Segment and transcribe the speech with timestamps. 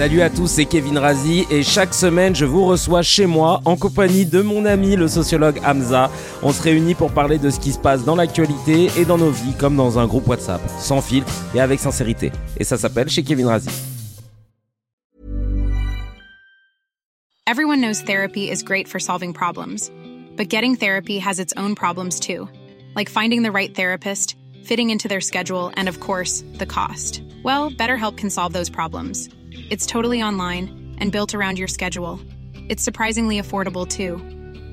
[0.00, 3.76] Salut à tous, c'est Kevin Razi et chaque semaine je vous reçois chez moi en
[3.76, 6.10] compagnie de mon ami le sociologue Hamza.
[6.42, 9.28] On se réunit pour parler de ce qui se passe dans l'actualité et dans nos
[9.28, 12.32] vies comme dans un groupe WhatsApp, sans filtre et avec sincérité.
[12.56, 13.68] Et ça s'appelle chez Kevin Razi.
[17.46, 19.90] Everyone knows therapy is great for solving problems,
[20.34, 22.48] but getting therapy has its own problems too,
[22.96, 27.20] like finding the right therapist, fitting into their schedule, and of course, the cost.
[27.44, 29.28] Well, BetterHelp can solve those problems.
[29.68, 32.20] It's totally online and built around your schedule.
[32.68, 34.16] It's surprisingly affordable too.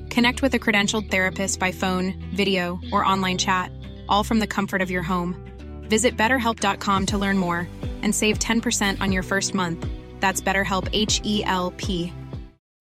[0.08, 3.70] Connect with a credentialed therapist by phone, video, or online chat,
[4.08, 5.34] all from the comfort of your home.
[5.82, 7.68] Visit betterhelp.com to learn more
[8.02, 9.86] and save 10% on your first month.
[10.20, 12.12] That's BetterHelp H E L P.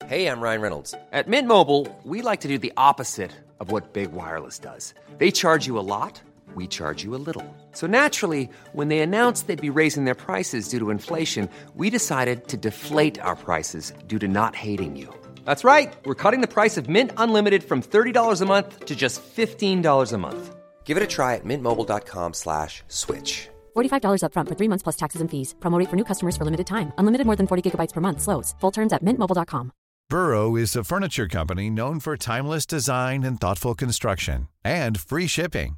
[0.06, 0.96] Hey, I'm Ryan Reynolds.
[1.12, 4.94] At Mint Mobile, we like to do the opposite of what Big Wireless does.
[5.18, 6.22] They charge you a lot,
[6.56, 7.44] we charge you a little.
[7.78, 12.48] So naturally, when they announced they'd be raising their prices due to inflation, we decided
[12.48, 15.14] to deflate our prices due to not hating you.
[15.46, 15.94] That's right.
[16.04, 20.18] We're cutting the price of Mint Unlimited from $30 a month to just $15 a
[20.18, 20.56] month.
[20.86, 23.48] Give it a try at mintmobile.com slash switch.
[23.76, 25.54] $45 upfront for three months plus taxes and fees.
[25.60, 26.92] Promo rate for new customers for limited time.
[26.98, 28.22] Unlimited more than 40 gigabytes per month.
[28.22, 28.56] Slows.
[28.60, 29.72] Full terms at mintmobile.com.
[30.10, 35.78] Burrow is a furniture company known for timeless design and thoughtful construction and free shipping.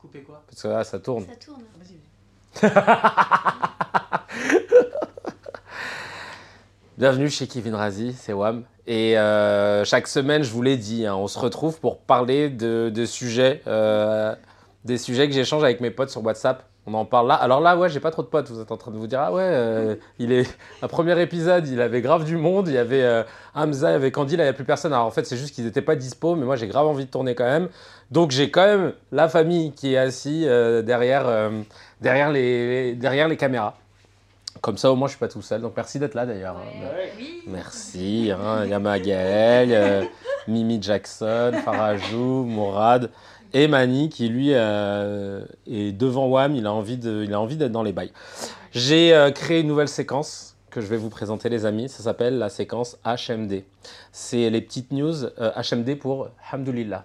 [0.00, 1.26] Couper quoi Parce que là, ça tourne.
[1.26, 1.62] Ça tourne.
[1.76, 2.00] Vas-y.
[6.96, 8.64] Bienvenue chez Kevin Razi, c'est Wam.
[8.86, 12.90] Et euh, chaque semaine, je vous l'ai dit, hein, on se retrouve pour parler de,
[12.94, 14.34] de sujets, euh,
[14.86, 16.64] des sujets que j'échange avec mes potes sur WhatsApp.
[16.86, 17.34] On en parle là.
[17.34, 18.48] Alors là, ouais, j'ai pas trop de potes.
[18.50, 20.48] Vous êtes en train de vous dire, ah ouais, euh, il est.
[20.82, 22.68] Un premier épisode, il avait grave du monde.
[22.68, 23.22] Il y avait euh,
[23.54, 24.92] Hamza, il y avait Candy, là, il n'y a plus personne.
[24.92, 27.10] Alors en fait, c'est juste qu'ils n'étaient pas dispo, mais moi, j'ai grave envie de
[27.10, 27.68] tourner quand même.
[28.10, 31.50] Donc j'ai quand même la famille qui est assise euh, derrière, euh,
[32.00, 33.76] derrière, les, derrière les caméras.
[34.62, 35.60] Comme ça, au moins, je suis pas tout seul.
[35.60, 36.56] Donc merci d'être là d'ailleurs.
[36.56, 36.86] hein.
[37.18, 37.42] Oui.
[37.46, 38.30] Merci.
[38.34, 38.62] hein.
[38.64, 40.02] Il y a Magaël, euh,
[40.48, 43.10] Mimi Jackson, Farajou, Mourad
[43.52, 46.54] et Mani qui lui euh, est devant WAM.
[46.54, 48.12] Il a envie d'être dans les bails.
[48.72, 51.88] J'ai euh, créé une nouvelle séquence que je vais vous présenter les amis.
[51.88, 53.64] Ça s'appelle la séquence HMD.
[54.12, 57.04] C'est les petites news euh, HMD pour Hamdoulillah.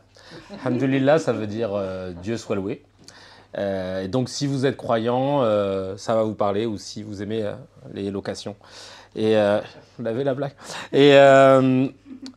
[0.66, 2.84] Hamdoulillah, ça veut dire euh, Dieu soit loué.
[3.58, 7.44] Euh, donc, si vous êtes croyant, euh, ça va vous parler, ou si vous aimez
[7.44, 7.54] euh,
[7.94, 8.56] les locations.
[9.16, 9.60] Et euh,
[9.98, 10.52] vous l'avez la blague?
[10.92, 11.88] Et euh,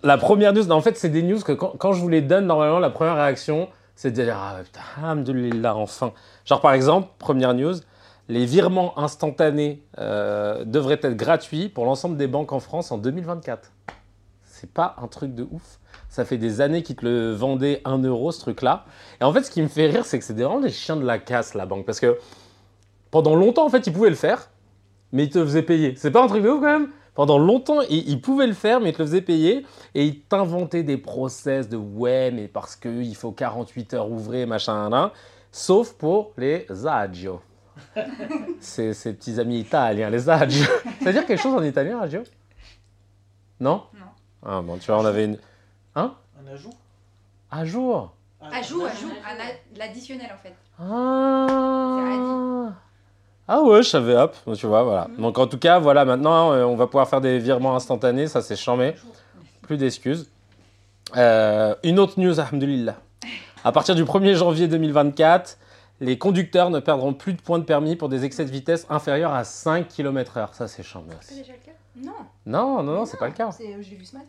[0.02, 2.46] la première news, en fait, c'est des news que quand, quand je vous les donne,
[2.46, 6.12] normalement, la première réaction, c'est de dire Ah putain, alhamdoulilah, enfin.
[6.44, 7.74] Genre, par exemple, première news,
[8.28, 13.72] les virements instantanés euh, devraient être gratuits pour l'ensemble des banques en France en 2024.
[14.44, 15.80] C'est pas un truc de ouf.
[16.08, 18.84] Ça fait des années qu'ils te le vendaient 1 euro, ce truc-là.
[19.20, 21.04] Et en fait, ce qui me fait rire, c'est que c'est vraiment des chiens de
[21.04, 21.84] la casse, la banque.
[21.84, 22.18] Parce que
[23.10, 24.48] pendant longtemps, en fait, ils pouvaient le faire,
[25.10, 25.94] mais ils te faisaient payer.
[25.96, 26.90] C'est pas un truc de ouf, quand même?
[27.18, 29.66] Pendant longtemps, ils, ils pouvaient le faire, mais ils te le faisaient payer.
[29.96, 34.88] Et ils t'inventaient des process de ouais, mais parce qu'il faut 48 heures ouvrées, machin,
[34.88, 35.12] là.
[35.50, 37.40] Sauf pour les agio.
[38.60, 40.64] ces, ces petits amis italiens, les agio.
[41.00, 42.22] Ça veut dire quelque chose en italien, agio
[43.58, 43.82] Non?
[43.94, 44.06] Non.
[44.46, 45.38] Ah bon, tu vois, on avait une...
[45.96, 46.14] Hein?
[46.40, 46.70] Un ajout?
[47.50, 50.54] À jour Ajout, ajout, un a- l'additionnel en fait.
[50.78, 52.74] Ah
[53.48, 55.08] Ah ouais, je savais, hop, tu vois, voilà.
[55.18, 58.42] Donc en tout cas, voilà, maintenant, euh, on va pouvoir faire des virements instantanés, ça
[58.42, 58.94] c'est chambé.
[59.62, 60.28] Plus d'excuses.
[61.16, 62.96] Euh, une autre news, alhamdoulilah.
[63.64, 65.58] À partir du 1er janvier 2024,
[66.00, 69.32] les conducteurs ne perdront plus de points de permis pour des excès de vitesse inférieurs
[69.32, 70.48] à 5 km/h.
[70.52, 71.40] Ça c'est chambé C'est aussi.
[71.42, 71.78] déjà le cas?
[71.96, 72.12] Non.
[72.76, 73.50] Non, non, non, c'est pas le cas.
[73.50, 74.28] C'est- Je l'ai vu ce matin.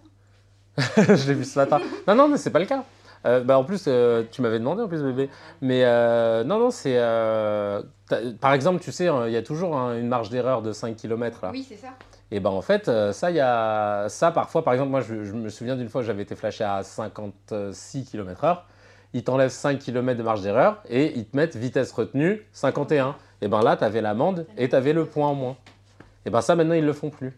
[1.15, 1.79] je l'ai vu ce matin.
[2.07, 2.83] Non, non, mais c'est pas le cas.
[3.25, 5.29] Euh, bah, en plus, euh, tu m'avais demandé en plus, bébé.
[5.61, 6.95] Mais euh, non, non, c'est.
[6.97, 7.81] euh,
[8.39, 11.39] par exemple, tu sais, il y a toujours hein, une marge d'erreur de 5 km
[11.43, 11.51] là.
[11.51, 11.89] Oui, c'est ça.
[12.31, 14.07] Et ben en fait, ça, il y a.
[14.07, 16.83] Ça, parfois, par exemple, moi, je, je me souviens d'une fois, j'avais été flashé à
[16.83, 18.59] 56 km/h.
[19.13, 23.15] Ils t'enlèvent 5 km de marge d'erreur et ils te mettent vitesse retenue 51.
[23.41, 25.57] Et ben là, tu avais l'amende et tu avais le point en moins.
[26.25, 27.33] Et ben ça, maintenant, ils le font plus.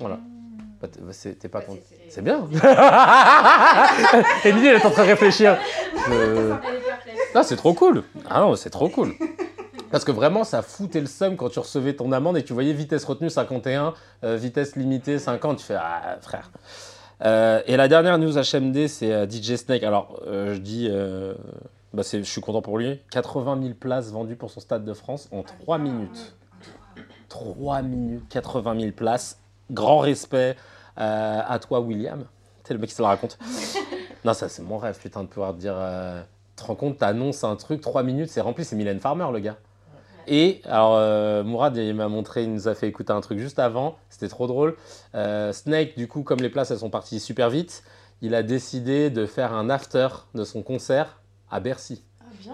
[0.00, 0.18] Voilà.
[0.80, 1.80] Bah, t'es- bah, c'est- T'es pas Bah, content.
[2.08, 2.46] c'est- bien.
[4.44, 5.56] Lily, elle est en train de réfléchir.
[6.08, 6.54] Je-
[7.34, 8.04] Ah, c'est trop cool.
[8.28, 9.14] Ah non, c'est trop cool.
[9.90, 12.72] Parce que vraiment, ça foutait le seum quand tu recevais ton amende et tu voyais
[12.72, 13.94] vitesse retenue 51,
[14.24, 15.58] euh, vitesse limitée 50.
[15.58, 16.50] Tu fais, ah frère.
[17.24, 19.82] Euh, et la dernière news HMD, c'est euh, DJ Snake.
[19.82, 20.90] Alors, je dis,
[21.92, 23.00] bah, je suis content pour lui.
[23.10, 26.34] 80 000 places vendues pour son Stade de France en 3 minutes.
[27.28, 29.38] 3 minutes, 80 000 places.
[29.70, 30.56] Grand respect
[30.98, 32.24] euh, à toi, William.
[32.64, 33.38] C'est le mec qui se la raconte.
[34.24, 35.74] non, ça, c'est mon rêve, putain, de pouvoir te dire.
[35.76, 36.22] euh,
[36.56, 39.38] tu te rends compte, t'annonces un truc, 3 minutes, c'est rempli, c'est Mylène Farmer, le
[39.38, 39.56] gars.
[40.26, 43.58] Et alors, euh, Mourad, il m'a montré, il nous a fait écouter un truc juste
[43.58, 44.76] avant, c'était trop drôle.
[45.14, 47.82] Euh, Snake, du coup, comme les places, elles sont parties super vite,
[48.20, 51.20] il a décidé de faire un after de son concert
[51.50, 52.02] à Bercy.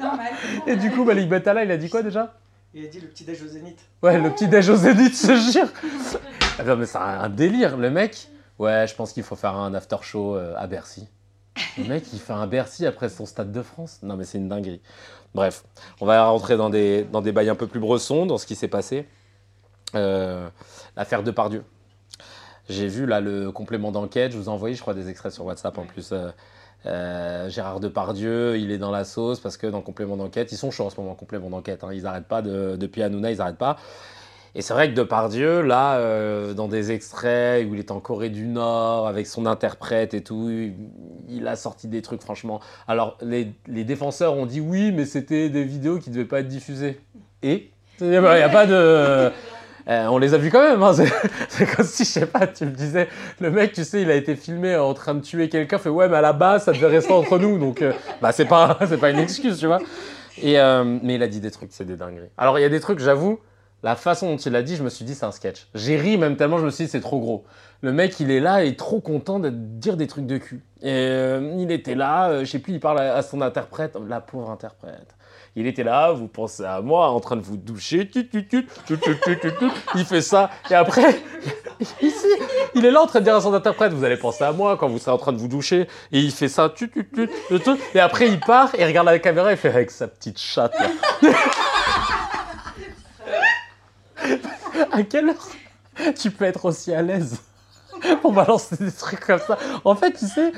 [0.00, 0.32] Normal.
[0.66, 2.34] Et du coup, Malik Batala, il a dit quoi déjà?
[2.78, 3.78] Il a dit le petit déj au Zénith.
[4.02, 5.68] Ouais, le petit déj au Zénith, je jure.
[6.62, 8.28] Non, mais c'est un, un délire, le mec.
[8.58, 11.08] Ouais, je pense qu'il faut faire un after show euh, à Bercy.
[11.78, 14.00] Le mec, il fait un Bercy après son Stade de France.
[14.02, 14.82] Non, mais c'est une dinguerie.
[15.34, 15.64] Bref,
[16.02, 18.54] on va rentrer dans des, dans des bails un peu plus bressons, dans ce qui
[18.54, 19.08] s'est passé.
[19.94, 20.46] Euh,
[20.98, 21.64] L'affaire de Pardieu.
[22.68, 24.32] J'ai vu là le complément d'enquête.
[24.32, 26.10] Je vous ai envoyé, je crois, des extraits sur WhatsApp en plus.
[26.12, 26.28] Euh,
[26.84, 30.70] euh, Gérard Depardieu, il est dans la sauce parce que dans complément d'enquête, ils sont
[30.70, 31.82] chauds en ce moment, complément d'enquête.
[31.84, 33.76] hein, ils n'arrêtent pas de, depuis Hanouna, ils n'arrêtent pas.
[34.54, 38.30] Et c'est vrai que Depardieu, là, euh, dans des extraits où il est en Corée
[38.30, 40.50] du Nord avec son interprète et tout,
[41.28, 42.60] il, a sorti des trucs, franchement.
[42.88, 46.48] Alors, les défenseurs ont dit oui, mais c'était des vidéos qui ne devaient pas être
[46.48, 47.00] diffusées.
[47.42, 47.70] Et?
[48.00, 49.30] Il n'y a pas de.
[49.88, 50.82] Euh, on les a vus quand même.
[50.82, 50.92] hein,
[51.48, 53.08] C'est comme si, je sais pas, tu me disais,
[53.40, 56.08] le mec, tu sais, il a été filmé en train de tuer quelqu'un, fait ouais,
[56.08, 57.58] mais à la base, ça devait rester entre nous.
[57.58, 59.78] Donc, euh, bah, c'est pas, pas une excuse, tu vois.
[60.42, 62.30] Et, euh, mais il a dit des trucs, c'est des dingueries.
[62.36, 63.38] Alors, il y a des trucs, j'avoue,
[63.84, 65.68] la façon dont il l'a dit, je me suis dit, c'est un sketch.
[65.74, 67.44] J'ai ri même tellement, je me suis dit, c'est trop gros.
[67.80, 70.64] Le mec, il est là et trop content de dire des trucs de cul.
[70.82, 75.14] Et il était là, je sais plus, il parle à son interprète, la pauvre interprète.
[75.58, 78.10] Il était là, vous pensez à moi, en train de vous doucher.
[79.94, 80.50] Il fait ça.
[80.70, 81.18] Et après,
[82.02, 82.26] ici,
[82.74, 84.76] il est là en train de dire à son interprète, vous allez penser à moi
[84.76, 85.88] quand vous serez en train de vous doucher.
[86.12, 86.74] Et il fait ça.
[87.94, 90.76] Et après, il part et regarde la caméra et fait avec sa petite chatte.
[94.92, 95.48] à quelle heure
[96.18, 97.40] tu peux être aussi à l'aise?
[98.22, 100.52] pour balancer des trucs comme ça En fait, tu sais,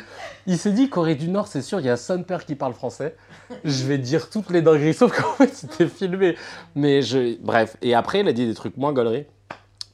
[0.46, 2.75] il s'est dit Corée du Nord, c'est sûr, il y a son père qui parle
[2.75, 3.17] français.
[3.64, 6.37] Je vais dire toutes les dingueries, sauf qu'en fait, c'était filmé.
[6.75, 7.38] Mais je.
[7.40, 7.76] Bref.
[7.82, 9.26] Et après, il a dit des trucs moins gauleries.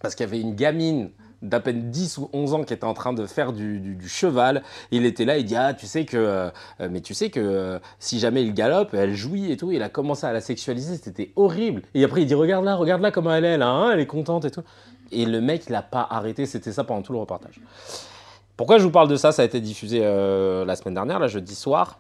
[0.01, 1.11] Parce qu'il y avait une gamine
[1.45, 4.63] d'à peine 10 ou 11 ans qui était en train de faire du, cheval.
[4.91, 6.17] Il était là, il dit Ah, tu sais que.
[6.17, 6.51] euh,
[6.91, 9.71] mais tu sais que euh, si jamais il galope, elle jouit et tout.
[9.71, 11.83] Il a commencé à la sexualiser, c'était horrible.
[11.95, 14.07] Et après, il dit Regarde là, regarde là comment elle est là, hein, elle est
[14.07, 14.63] contente et tout.
[15.15, 17.61] Et le mec, il n'a pas arrêté, c'était ça pendant tout le reportage.
[18.57, 19.33] Pourquoi je vous parle de ça?
[19.33, 21.99] Ça a été diffusé euh, la semaine dernière, là, jeudi soir.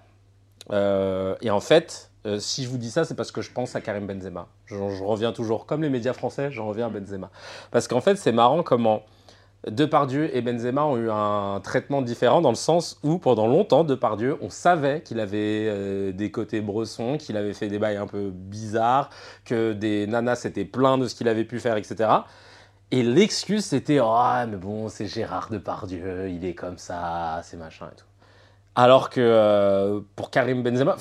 [0.72, 3.74] Euh, et en fait, euh, si je vous dis ça, c'est parce que je pense
[3.74, 4.46] à Karim Benzema.
[4.66, 7.30] Je, je reviens toujours, comme les médias français, j'en reviens à Benzema.
[7.70, 9.02] Parce qu'en fait, c'est marrant comment
[9.68, 14.36] Depardieu et Benzema ont eu un traitement différent dans le sens où, pendant longtemps, Depardieu,
[14.40, 19.08] on savait qu'il avait des côtés bressons, qu'il avait fait des bails un peu bizarres,
[19.46, 22.10] que des nanas s'étaient plaints de ce qu'il avait pu faire, etc.
[22.90, 27.88] Et l'excuse, c'était Ah, mais bon, c'est Gérard Depardieu, il est comme ça, c'est machin
[27.92, 28.06] et tout.
[28.76, 30.96] Alors que euh, pour Karim Benzema,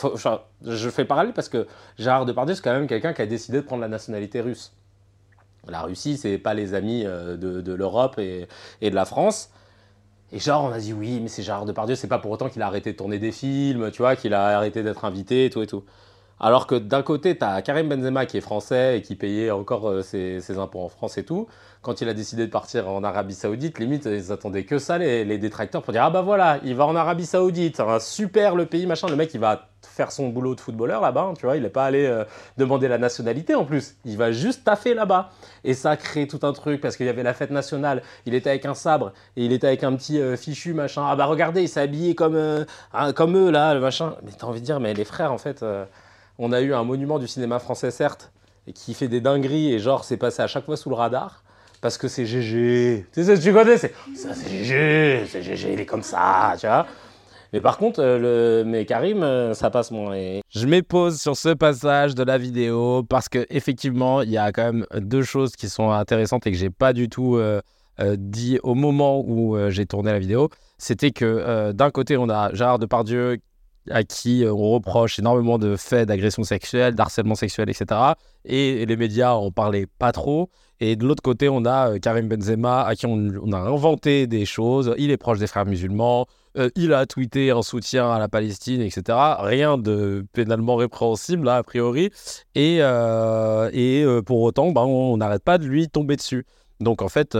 [0.63, 3.65] je fais parallèle parce que Gérard Depardieu, c'est quand même quelqu'un qui a décidé de
[3.65, 4.73] prendre la nationalité russe.
[5.67, 8.47] La Russie, c'est pas les amis euh, de, de l'Europe et,
[8.81, 9.49] et de la France.
[10.31, 12.61] Et genre, on a dit oui, mais c'est Gérard Depardieu, c'est pas pour autant qu'il
[12.61, 15.61] a arrêté de tourner des films, tu vois, qu'il a arrêté d'être invité et tout
[15.61, 15.83] et tout.
[16.45, 19.87] Alors que d'un côté, tu as Karim Benzema qui est français et qui payait encore
[19.87, 21.47] euh, ses, impôts en France et tout.
[21.81, 25.37] Quand il a décidé de partir en Arabie Saoudite, limite, ils attendaient que ça, les,
[25.37, 28.85] détracteurs, pour dire Ah bah voilà, il va en Arabie Saoudite, un super le pays,
[28.85, 29.07] machin.
[29.07, 31.69] Le mec, il va faire son boulot de footballeur là-bas, hein, tu vois, il n'est
[31.69, 32.25] pas allé euh,
[32.57, 33.95] demander la nationalité en plus.
[34.03, 35.29] Il va juste taffer là-bas.
[35.63, 38.33] Et ça a créé tout un truc parce qu'il y avait la fête nationale, il
[38.33, 41.05] était avec un sabre et il était avec un petit euh, fichu, machin.
[41.07, 44.15] Ah bah regardez, il s'est habillé comme, hein, comme eux là, le machin.
[44.23, 45.63] Mais t'as envie de dire, mais les frères, en fait.
[46.39, 48.31] On a eu un monument du cinéma français, certes,
[48.73, 51.43] qui fait des dingueries, et genre, c'est passé à chaque fois sous le radar,
[51.81, 53.07] parce que c'est GG.
[53.11, 56.65] Tu sais, tu connais, c'est ça, c'est GG, c'est GG, il est comme ça, tu
[56.65, 56.85] vois.
[57.53, 58.65] Mais par contre, euh, le...
[58.67, 60.39] mais Karim, euh, ça passe moins.
[60.49, 64.63] Je pause sur ce passage de la vidéo parce que effectivement, il y a quand
[64.63, 67.61] même deux choses qui sont intéressantes et que j'ai pas du tout euh,
[68.17, 70.49] dit au moment où j'ai tourné la vidéo.
[70.79, 73.37] C'était que d'un côté, on a Gérard Depardieu
[73.89, 77.99] à qui euh, on reproche énormément de faits d'agression sexuelle, d'harcèlement sexuel, etc.
[78.45, 80.49] Et les médias en parlaient pas trop.
[80.79, 84.45] Et de l'autre côté, on a euh, Karim Benzema à qui on, a inventé des
[84.45, 84.93] choses.
[84.97, 86.25] Il est proche des frères musulmans.
[86.57, 89.17] euh, il a tweeté un soutien à la Palestine, etc.
[89.39, 92.09] Rien de pénalement répréhensible, là, a priori.
[92.55, 96.45] Et, et pour autant, ben, on n'arrête pas de lui tomber dessus.
[96.79, 97.37] Donc en fait,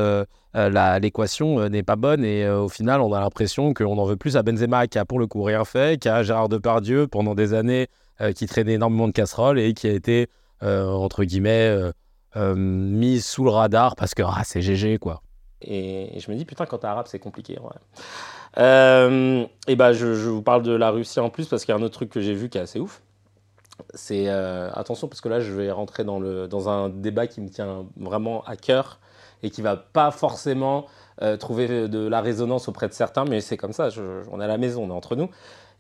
[0.54, 4.44] l'équation n'est pas bonne et au final, on a l'impression qu'on en veut plus à
[4.44, 7.88] Benzema qui a pour le coup rien fait, qu'à Gérard Depardieu pendant des années
[8.36, 10.28] qui traînait énormément de casseroles et qui a été,
[10.62, 11.76] entre guillemets,
[12.56, 15.22] mis sous le radar parce que ah, c'est GG quoi.
[15.64, 17.58] Et, je me dis, putain, quand t'es arabe, c'est compliqué.
[18.58, 21.80] Euh, et bah, je, vous parle de la Russie en plus parce qu'il y a
[21.80, 23.02] un autre truc que j'ai vu qui est assez ouf.
[23.94, 27.42] C'est euh, attention parce que là, je vais rentrer dans, le, dans un débat qui
[27.42, 29.00] me tient vraiment à cœur
[29.44, 30.88] et qui va pas forcément
[31.22, 33.90] euh, trouver de la résonance auprès de certains, mais c'est comme ça.
[34.32, 35.30] on est à la maison, on est entre nous.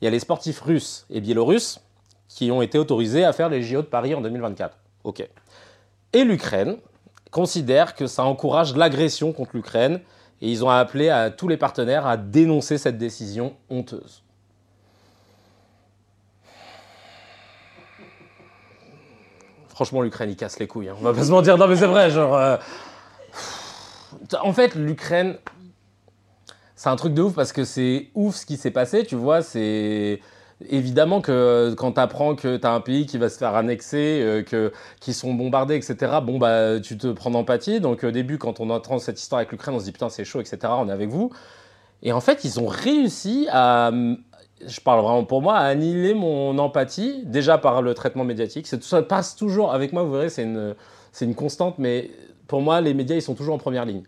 [0.02, 1.80] Il y a les sportifs russes et biélorusses
[2.28, 4.78] qui ont été autorisés à faire les JO de Paris en 2024.
[5.04, 5.28] Ok.
[6.14, 6.78] Et l'Ukraine,
[7.34, 10.00] considèrent que ça encourage l'agression contre l'Ukraine
[10.42, 14.24] et ils ont appelé à tous les partenaires à dénoncer cette décision honteuse.
[19.68, 20.90] Franchement, l'Ukraine, il casse les couilles.
[20.90, 20.96] Hein.
[21.00, 21.58] On va pas se mentir.
[21.58, 22.12] Non, mais c'est vrai.
[22.12, 22.58] Genre, euh,
[24.42, 25.38] En fait, l'Ukraine,
[26.76, 29.06] c'est un truc de ouf parce que c'est ouf ce qui s'est passé.
[29.06, 30.20] Tu vois, c'est
[30.70, 34.22] évidemment que quand tu apprends que tu as un pays qui va se faire annexer,
[34.22, 37.80] euh, que, qui sont bombardés, etc., bon, bah, tu te prends d'empathie.
[37.80, 40.26] Donc, au début, quand on entend cette histoire avec l'Ukraine, on se dit putain, c'est
[40.26, 41.32] chaud, etc., on est avec vous.
[42.02, 43.92] Et en fait, ils ont réussi à,
[44.66, 48.68] je parle vraiment pour moi, à annihiler mon empathie, déjà par le traitement médiatique.
[48.68, 50.76] Ça passe toujours, avec moi, vous verrez, c'est une,
[51.12, 52.12] c'est une constante, mais
[52.48, 54.04] pour moi, les médias, ils sont toujours en première ligne.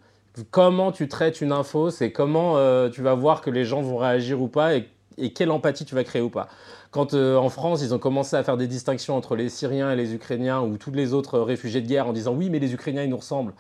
[0.52, 3.98] Comment tu traites une info, c'est comment euh, tu vas voir que les gens vont
[3.98, 4.76] réagir ou pas
[5.18, 6.50] et quelle empathie tu vas créer ou pas.
[6.92, 9.96] Quand euh, en France, ils ont commencé à faire des distinctions entre les Syriens et
[9.96, 13.04] les Ukrainiens ou tous les autres réfugiés de guerre en disant oui, mais les Ukrainiens,
[13.04, 13.54] ils nous ressemblent.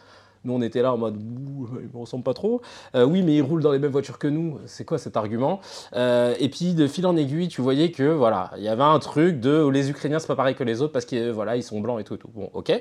[0.45, 2.61] Nous, on était là en mode, ils ne ressemblent pas trop.
[2.95, 4.59] Euh, oui, mais ils roulent dans les mêmes voitures que nous.
[4.65, 5.59] C'est quoi cet argument?
[5.95, 8.99] Euh, Et puis, de fil en aiguille, tu voyais que voilà, il y avait un
[8.99, 11.81] truc de les Ukrainiens, c'est pas pareil que les autres parce que voilà, ils sont
[11.81, 12.29] blancs et tout et tout.
[12.33, 12.71] Bon, ok.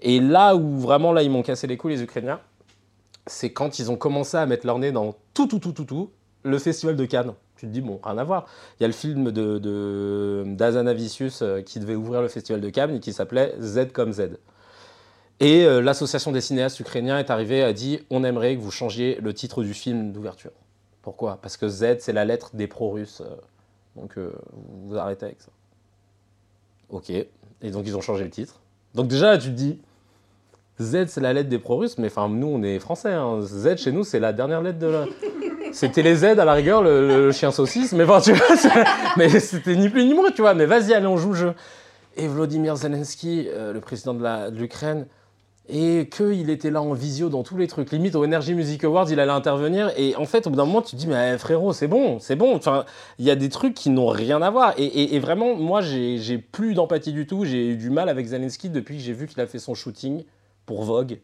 [0.00, 2.40] Et là où vraiment là, ils m'ont cassé les couilles les Ukrainiens,
[3.26, 6.10] c'est quand ils ont commencé à mettre leur nez dans tout, tout, tout, tout, tout,
[6.42, 8.46] le festival de Cannes tu te dis, bon, rien à voir.
[8.78, 12.96] Il y a le film de, d'Azanavicius euh, qui devait ouvrir le festival de Cannes
[12.96, 14.38] et qui s'appelait Z comme Z.
[15.40, 19.18] Et euh, l'association des cinéastes ukrainiens est arrivée a dit, on aimerait que vous changiez
[19.20, 20.52] le titre du film d'ouverture.
[21.02, 21.38] Pourquoi?
[21.40, 23.22] Parce que Z, c'est la lettre des pro-russes.
[23.22, 23.36] Euh,
[23.96, 24.18] donc,
[24.86, 25.50] vous arrêtez avec ça.
[26.90, 27.10] Ok.
[27.10, 28.60] Et donc, ils ont changé le titre.
[28.94, 29.80] Donc, déjà, tu te dis,
[30.80, 33.12] Z, c'est la lettre des pro-russes, mais enfin, nous, on est français.
[33.12, 33.40] Hein.
[33.42, 35.04] Z, chez nous, c'est la dernière lettre de la.
[35.72, 38.56] C'était les Z à la rigueur, le, chien saucisse, mais enfin, tu vois,
[39.16, 40.54] mais c'était ni plus ni moins, tu vois.
[40.54, 41.54] Mais vas-y, allez, on joue le jeu.
[42.16, 45.06] Et Vladimir Zelensky, euh, le président de l'Ukraine,
[45.70, 47.90] et qu'il était là en visio dans tous les trucs.
[47.92, 49.92] Limite, au Energy Music Awards, il allait intervenir.
[49.96, 52.36] Et en fait, au bout d'un moment, tu te dis, mais frérot, c'est bon, c'est
[52.36, 52.56] bon.
[52.56, 52.84] Enfin,
[53.18, 54.74] il y a des trucs qui n'ont rien à voir.
[54.76, 57.44] Et, et vraiment, moi, j'ai plus d'empathie du tout.
[57.44, 60.24] J'ai eu du mal avec Zelensky depuis que j'ai vu qu'il a fait son shooting
[60.66, 61.20] pour Vogue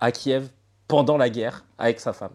[0.00, 0.48] à Kiev
[0.88, 2.32] pendant la guerre avec sa femme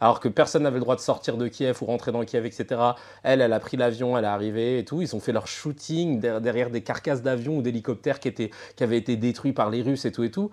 [0.00, 2.80] alors que personne n'avait le droit de sortir de Kiev ou rentrer dans Kiev, etc.
[3.22, 5.00] Elle, elle a pris l'avion, elle est arrivée et tout.
[5.00, 9.16] Ils ont fait leur shooting derrière des carcasses d'avions ou d'hélicoptères qui, qui avaient été
[9.16, 10.50] détruits par les Russes et tout et tout.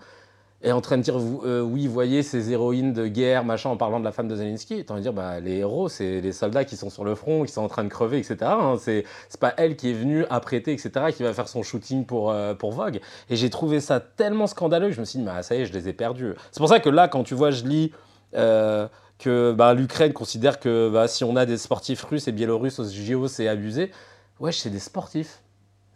[0.64, 3.98] Et en train de dire, euh, oui, voyez ces héroïnes de guerre, machin, en parlant
[3.98, 4.74] de la femme de Zelensky.
[4.74, 7.16] Et en train de dire, bah, les héros, c'est les soldats qui sont sur le
[7.16, 8.36] front, qui sont en train de crever, etc.
[8.42, 8.76] Hein.
[8.78, 9.04] C'est,
[9.40, 12.70] pas elle qui est venue apprêter, etc., qui va faire son shooting pour, euh, pour
[12.70, 13.00] Vogue.
[13.28, 15.72] Et j'ai trouvé ça tellement scandaleux je me suis dit, bah, ça y est, je
[15.72, 16.34] les ai perdus.
[16.52, 17.92] C'est pour ça que là, quand tu vois, je lis.
[18.34, 18.88] Euh,
[19.18, 22.88] que bah, l'Ukraine considère que bah, si on a des sportifs russes et biélorusses aux
[22.88, 23.92] JO, c'est abusé.
[24.40, 25.41] Ouais, c'est des sportifs.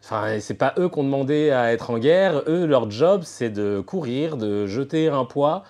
[0.09, 2.45] Enfin, c'est pas eux qui ont demandé à être en guerre.
[2.47, 5.65] Eux, leur job, c'est de courir, de jeter un poids,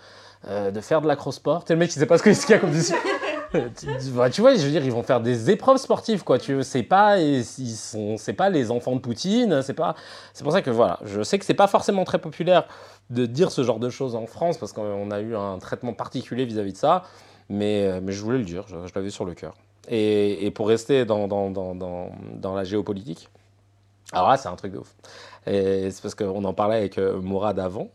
[0.47, 1.65] euh, de faire de l'acrosport.
[1.65, 3.15] T'es le mec qui sait pas ce qu'il y a comme discipline.
[3.75, 6.39] tu vois, je veux dire, ils vont faire des épreuves sportives, quoi.
[6.39, 9.63] Tu c'est pas, ils sont, c'est pas les enfants de Poutine.
[9.63, 9.95] C'est pas,
[10.35, 12.67] c'est pour ça que voilà, je sais que c'est pas forcément très populaire
[13.09, 16.45] de dire ce genre de choses en France parce qu'on a eu un traitement particulier
[16.45, 17.05] vis-à-vis de ça.
[17.51, 19.55] Euh, mais, je voulais le dire, je, l'avais sur le cœur.
[19.89, 23.31] Et, pour rester dans, dans, la géopolitique,
[24.13, 24.95] alors là, c'est un truc de ouf.
[25.47, 27.89] c'est parce qu'on en parlait avec euh, Mourad avant.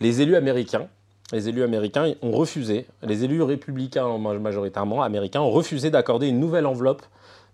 [0.00, 0.88] Les élus américains,
[1.32, 6.66] les élus américains ont refusé, les élus républicains majoritairement américains ont refusé d'accorder une nouvelle
[6.66, 7.02] enveloppe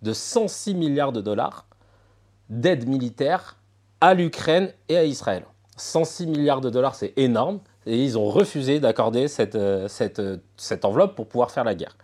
[0.03, 1.67] de 106 milliards de dollars
[2.51, 3.57] d'aide militaire
[4.01, 5.45] à l'Ukraine et à Israël.
[5.77, 10.37] 106 milliards de dollars, c'est énorme et ils ont refusé d'accorder cette, euh, cette, euh,
[10.57, 11.97] cette, enveloppe pour pouvoir faire la guerre.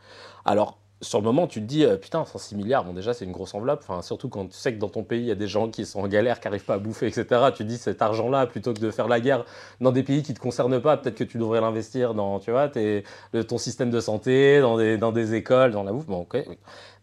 [0.44, 3.30] Alors, sur le moment, tu te dis, euh, putain, 106 milliards, bon, déjà, c'est une
[3.32, 3.80] grosse enveloppe.
[3.82, 5.86] Enfin, surtout quand tu sais que dans ton pays, il y a des gens qui
[5.86, 7.24] sont en galère, qui n'arrivent pas à bouffer, etc.
[7.54, 9.44] Tu te dis, cet argent-là, plutôt que de faire la guerre
[9.80, 12.50] dans des pays qui ne te concernent pas, peut-être que tu devrais l'investir dans, tu
[12.50, 12.68] vois,
[13.46, 16.06] ton système de santé, dans des, écoles, dans la bouffe.
[16.06, 16.26] Bon.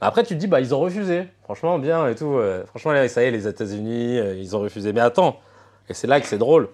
[0.01, 1.29] Après, tu te dis, bah, ils ont refusé.
[1.43, 2.33] Franchement, bien et tout.
[2.33, 4.91] euh, franchement, ça y est, les États-Unis, euh, ils ont refusé.
[4.91, 5.39] Mais attends,
[5.87, 6.67] et c'est là que c'est drôle.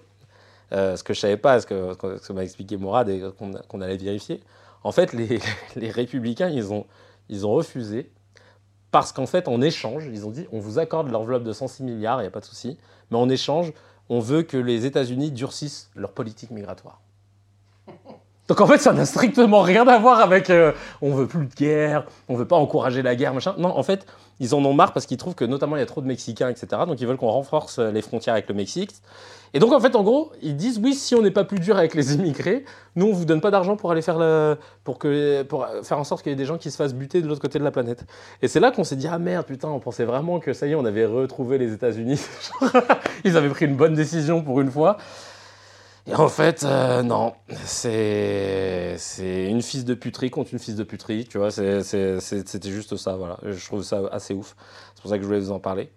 [0.72, 3.22] Ce que je savais pas, ce que, m'a expliqué Mourad et
[3.68, 4.40] qu'on allait vérifier.
[4.84, 5.38] En fait, les
[5.90, 6.86] républicains, ils ont,
[7.28, 8.10] ils ont refusé
[8.90, 12.20] parce qu'en fait, en échange, ils ont dit on vous accorde l'enveloppe de 106 milliards,
[12.20, 12.78] il n'y a pas de souci,
[13.10, 13.72] mais en échange,
[14.08, 17.00] on veut que les États-Unis durcissent leur politique migratoire.
[18.48, 21.54] Donc en fait, ça n'a strictement rien à voir avec euh, on veut plus de
[21.54, 23.54] guerre, on veut pas encourager la guerre, machin.
[23.56, 24.04] Non, en fait,
[24.40, 26.48] ils en ont marre parce qu'ils trouvent que notamment il y a trop de Mexicains,
[26.48, 26.82] etc.
[26.86, 28.90] Donc ils veulent qu'on renforce euh, les frontières avec le Mexique.
[29.54, 31.76] Et donc en fait, en gros, ils disent oui, si on n'est pas plus dur
[31.76, 32.64] avec les immigrés,
[32.96, 34.18] nous on vous donne pas d'argent pour aller faire
[34.82, 37.20] pour que pour faire en sorte qu'il y ait des gens qui se fassent buter
[37.20, 38.04] de l'autre côté de la planète.
[38.40, 40.72] Et c'est là qu'on s'est dit ah merde putain, on pensait vraiment que ça y
[40.72, 42.20] est, on avait retrouvé les États-Unis.
[43.24, 44.96] ils avaient pris une bonne décision pour une fois.
[46.06, 47.32] Et en fait, euh, non,
[47.64, 48.96] c'est
[49.48, 53.38] une fils de puterie contre une fils de puterie, tu vois, c'était juste ça, voilà.
[53.44, 54.56] Je trouve ça assez ouf.
[54.94, 55.92] C'est pour ça que je voulais vous en parler.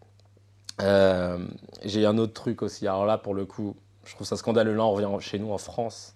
[0.82, 1.40] Euh,
[1.84, 4.84] J'ai un autre truc aussi, alors là, pour le coup, je trouve ça scandaleux, là,
[4.84, 6.16] on revient chez nous en France.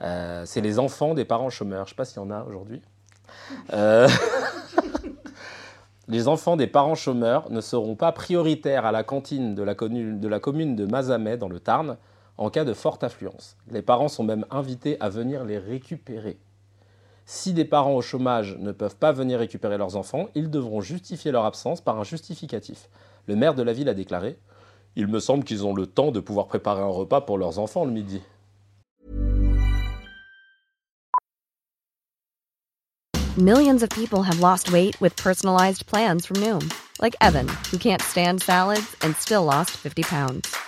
[0.00, 1.84] Euh, c'est les enfants des parents chômeurs.
[1.84, 2.80] Je sais pas s'il y en a aujourd'hui.
[6.10, 10.74] Les enfants des parents chômeurs ne seront pas prioritaires à la cantine de la commune
[10.74, 11.98] de Mazamet dans le Tarn
[12.38, 13.56] en cas de forte affluence.
[13.70, 16.38] Les parents sont même invités à venir les récupérer.
[17.26, 21.30] Si des parents au chômage ne peuvent pas venir récupérer leurs enfants, ils devront justifier
[21.30, 22.88] leur absence par un justificatif.
[23.26, 24.38] Le maire de la ville a déclaré
[24.96, 27.84] Il me semble qu'ils ont le temps de pouvoir préparer un repas pour leurs enfants
[27.84, 28.22] le midi.
[33.36, 38.02] Millions of people have lost weight with personalized plans from Noom, like Evan, who can't
[38.02, 40.67] stand salads and still lost 50 pounds.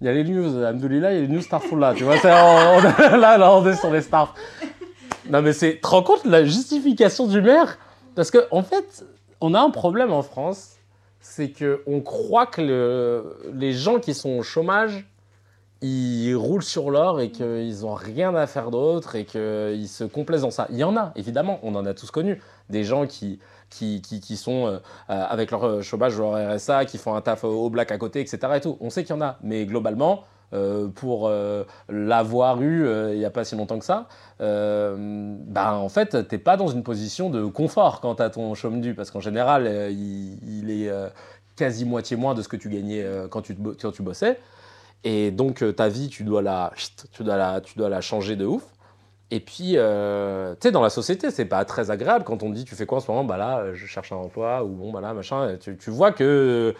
[0.00, 2.14] Il y a les news, Alhamdoulilah, il y a les news Starful là, tu vois,
[2.24, 4.34] on- là, on est sur les stars.
[5.28, 7.78] Non mais c'est, te rends compte la justification du maire?
[8.14, 9.04] Parce que en fait,
[9.40, 10.76] on a un problème en France,
[11.20, 15.06] c'est que on croit que le- les gens qui sont au chômage,
[15.80, 20.42] ils roulent sur l'or et qu'ils n'ont rien à faire d'autre et qu'ils se complaisent
[20.42, 20.66] dans ça.
[20.70, 22.40] Il y en a, évidemment, on en a tous connu.
[22.70, 23.38] Des gens qui,
[23.70, 24.78] qui, sont euh, euh,
[25.28, 28.38] avec leur euh, chômage, leur RSA, qui font un taf au black à côté, etc.
[28.80, 29.38] On sait qu'il y en a.
[29.42, 30.24] Mais globalement,
[30.94, 31.30] pour
[31.90, 34.08] l'avoir eu il n'y a pas si longtemps que ça,
[34.40, 38.54] bah, en fait, tu n'es pas dans une position de confort quand tu as ton
[38.54, 38.94] chôme dû.
[38.94, 40.90] Parce qu'en général, il, est
[41.56, 44.40] quasi moitié moins de ce que tu gagnais quand, tu quand tu bossais.
[45.04, 46.72] Et donc, ta vie, tu dois la,
[47.12, 48.64] tu dois la, tu dois la changer de ouf.
[49.30, 52.54] Et puis, euh, tu sais, dans la société, c'est pas très agréable quand on te
[52.54, 53.24] dit tu fais quoi en ce moment?
[53.24, 55.56] Bah là, je cherche un emploi ou bon, bah là, machin.
[55.60, 56.74] Tu, tu vois que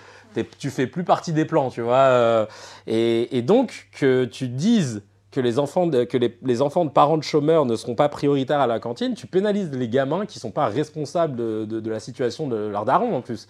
[0.59, 1.97] tu fais plus partie des plans, tu vois.
[1.97, 2.47] euh,
[2.87, 6.91] et, et donc, que tu dises que les enfants de, que les, les enfants de
[6.91, 10.39] parents de chômeurs ne seront pas prioritaires à la cantine, tu pénalises les gamins qui
[10.39, 13.47] sont pas responsables de, de- de la situation de leur daron en plus.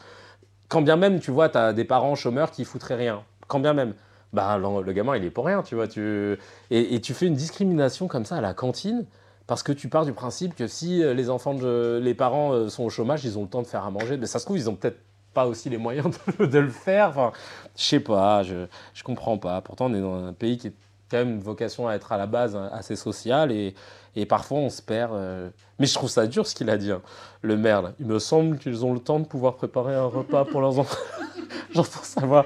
[0.69, 3.23] Quand bien même, tu vois, tu as des parents chômeurs qui foutraient rien.
[3.47, 3.95] Quand bien même.
[4.33, 5.89] Bah, le, gamin, il est pour rien, tu vois.
[5.89, 6.39] Tu...
[6.71, 9.07] Et, tu fais une discrimination comme ça à la cantine
[9.47, 12.85] parce que tu pars du principe que si euh, les enfants, les parents euh, sont
[12.85, 14.19] au chômage, ils ont le temps de faire à manger.
[14.19, 14.99] Mais ça se trouve, ils ont peut-être
[15.33, 17.09] pas aussi les moyens de, le faire.
[17.09, 17.33] Enfin,
[17.77, 19.63] je sais pas, je, je comprends pas.
[19.63, 20.75] Pourtant, on est dans un pays qui est
[21.11, 23.75] quand même une vocation à être à la base hein, assez social et,
[24.17, 25.13] et parfois on se perd.
[25.15, 25.51] euh.
[25.79, 27.03] Mais je trouve ça dur ce qu'il a dit, hein,
[27.43, 27.83] le maire.
[27.83, 27.93] là.
[28.01, 30.99] Il me semble qu'ils ont le temps de pouvoir préparer un repas pour leurs enfants.
[31.75, 32.01] J'entends.
[32.17, 32.45] Un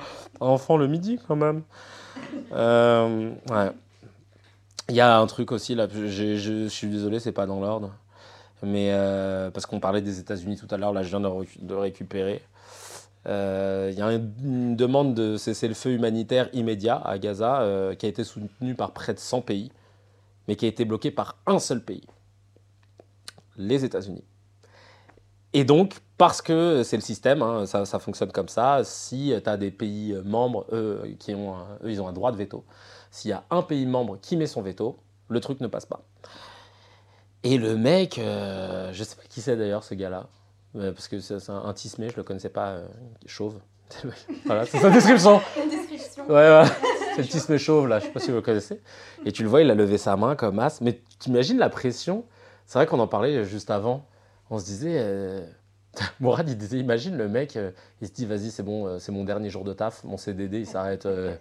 [0.49, 1.63] enfant le midi quand même.
[2.53, 3.31] Euh.
[4.89, 7.93] Il y a un truc aussi là, je, suis désolé, c'est pas dans l'ordre.
[8.63, 11.29] Mais euh, parce qu'on parlait des États-Unis tout à l'heure, là je viens de,
[11.65, 12.43] de récupérer.
[13.27, 17.65] Euh, Il y a un- une demande de cessez-le-feu humanitaire immédiat à Gaza
[17.99, 19.71] qui a été soutenue par près de 100 pays,
[20.49, 22.05] mais qui a été bloquée par un seul pays,
[23.57, 24.25] les États-Unis.
[25.55, 29.49] Et donc, parce que c'est le système, hein, ça, ça fonctionne comme ça, si tu
[29.51, 32.65] as des pays membres, eux, qui ont un- eux, ils ont un droit de veto,
[33.11, 36.03] s'il y a un pays membre qui met son veto, le truc ne passe pas.
[37.45, 40.29] Et le mec, euh, je sais pas qui c'est d'ailleurs ce gars-là,
[40.77, 42.87] euh, parce que c'est un, un tismé, je le connaissais pas, euh,
[43.27, 43.59] chauve.
[44.47, 45.41] voilà, c'est sa description.
[45.63, 46.25] Une description.
[46.29, 46.65] Ouais, ouais.
[47.15, 48.81] C'est le tisme chauve, là, je sais pas si vous le connaissez.
[49.27, 50.81] Et tu le vois, il a levé sa main comme as.
[50.81, 52.25] Mais tu imagines la pression?
[52.65, 54.07] C'est vrai qu'on en parlait juste avant.
[54.53, 54.99] On se disait.
[54.99, 55.45] euh,
[56.21, 59.13] Mourad, il disait imagine le mec, euh, il se dit vas-y, c'est bon, euh, c'est
[59.13, 61.35] mon dernier jour de taf, mon CDD, il s'arrête euh,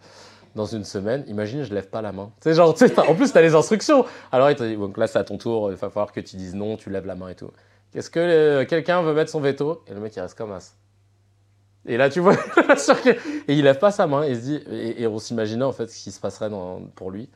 [0.56, 1.24] dans une semaine.
[1.28, 2.32] Imagine, je lève pas la main.
[2.42, 4.06] C'est genre, en plus, tu as les instructions.
[4.32, 6.36] Alors, il te dit donc là, c'est à ton tour, il va falloir que tu
[6.36, 7.52] dises non, tu lèves la main et tout.
[7.92, 9.84] Qu'est-ce que quelqu'un veut mettre son veto?
[9.88, 10.76] Et le mec, il reste comme as.
[11.86, 12.36] Et là, tu vois,
[13.48, 16.04] et il lève pas sa main, et, se dit, et, on s'imaginait en fait ce
[16.04, 16.50] qui se passerait
[16.96, 17.28] pour lui.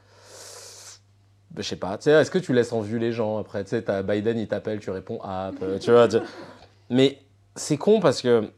[1.55, 3.63] Ben, je sais pas, tu sais, est-ce que tu laisses en vue les gens après?
[3.63, 6.07] Tu sais, t'as Biden, il t'appelle, tu réponds ah, tu vois.
[6.09, 6.17] tu-
[6.89, 7.19] Mais
[7.55, 8.49] c'est con parce que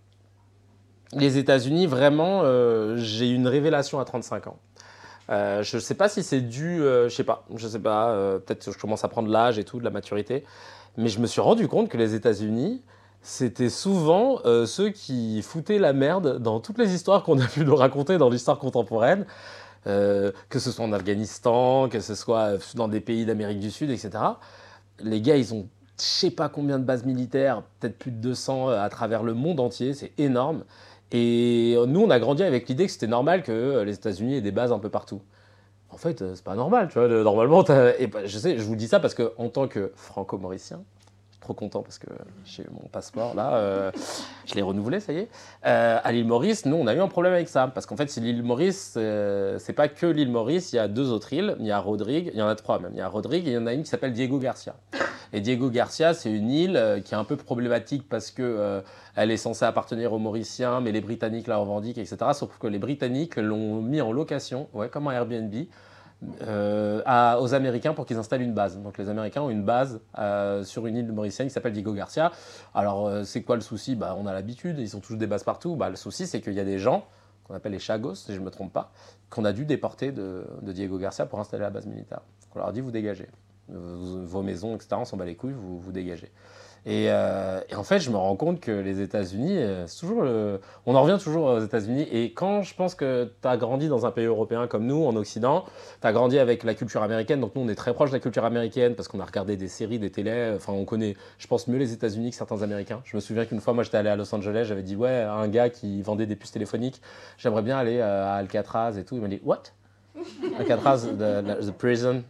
[1.14, 4.58] les États-Unis, vraiment, euh, j'ai eu une révélation à 35 ans.
[5.30, 8.66] Euh, je sais pas si c'est dû, euh, je sais pas, je sais pas, peut-être
[8.66, 10.44] que je commence à prendre l'âge et tout, de la maturité,
[10.98, 12.82] mais je me suis rendu compte que les États-Unis,
[13.22, 17.76] c'était souvent ceux qui foutaient la merde dans toutes les histoires qu'on a pu nous
[17.76, 19.26] raconter dans l'histoire contemporaine,
[19.86, 23.90] euh, que ce soit en Afghanistan, que ce soit dans des pays d'Amérique du Sud,
[23.92, 24.40] etc.
[25.00, 25.68] Les gars, ils ont
[26.00, 29.60] je sais pas combien de bases militaires, peut-être plus de 200 à travers le monde
[29.60, 30.64] entier, c'est énorme.
[31.12, 34.42] Et nous, on a grandi avec l'idée que c'était normal que euh, les États-Unis aient
[34.42, 35.22] des bases un peu partout.
[35.90, 37.08] En fait, euh, c'est pas normal, tu vois.
[37.08, 37.64] le- Normalement,
[38.00, 40.82] et bah, je sais, je vous dis ça parce que en tant que franco-mauricien,
[41.40, 42.08] trop content parce que
[42.46, 43.92] j'ai mon passeport là, euh,
[44.46, 45.30] je l'ai renouvelé, ça y est.
[45.66, 48.10] Euh, à l'île Maurice, nous, on a eu un problème avec ça parce qu'en fait,
[48.10, 51.56] c'est l'île Maurice, euh, c'est pas que l'île Maurice, il y a deux autres îles,
[51.60, 52.92] il y a Rodrigue, il y en a trois même.
[52.94, 54.76] Il y a Rodrigue et il y en a une qui s'appelle Diego Garcia.
[55.34, 58.82] Et Diego Garcia, c'est une île euh, qui est un peu problématique parce que
[59.16, 62.18] elle est censée appartenir aux Mauriciens, mais les Britanniques la revendiquent, etc.
[62.34, 65.54] Sauf que les Britanniques l'ont mis en location, ouais, comme un Airbnb,
[66.42, 68.78] euh, aux Américains pour qu'ils installent une base.
[68.80, 72.32] Donc les Américains ont une base euh, sur une île mauricienne qui s'appelle Diego Garcia.
[72.74, 73.96] Alors euh, c'est quoi le souci?
[73.96, 75.76] Bah, On a l'habitude, ils ont tous des bases partout.
[75.76, 77.06] Bah, le souci, c'est qu'il y a des gens
[77.44, 78.92] qu'on appelle les Chagos, si je ne me trompe pas,
[79.30, 82.22] qu'on a dû déporter de, Diego Garcia pour installer la base militaire.
[82.54, 83.30] On leur a dit vous dégagez.
[83.70, 86.32] Vos vos maisons, etc., on s'en bat les couilles, vous, vous dégagez.
[86.90, 90.24] Et, euh, et en fait, je me rends compte que les États-Unis, euh, toujours
[90.86, 92.08] on en revient toujours aux États-Unis.
[92.14, 95.14] Et quand je pense que tu as grandi dans un pays européen comme nous, en
[95.18, 95.66] Occident,
[96.00, 97.42] tu as grandi avec la culture américaine.
[97.42, 99.68] Donc nous, on est très proche de la culture américaine parce qu'on a regardé des
[99.68, 100.54] séries, des télés.
[100.56, 103.02] Enfin, on connaît, je pense, mieux les États-Unis que certains Américains.
[103.04, 105.50] Je me souviens qu'une fois, moi, j'étais allé à Los Angeles, j'avais dit, ouais, un
[105.50, 107.02] gars qui vendait des puces téléphoniques,
[107.38, 109.16] j'aimerais bien aller euh, à Alcatraz et tout.
[109.16, 109.64] Il m'a dit, what?
[110.58, 112.24] Alcatraz, the, the prison?